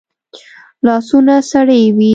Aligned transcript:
لاسونه 0.85 1.35
سړې 1.51 1.81
وي 1.97 2.09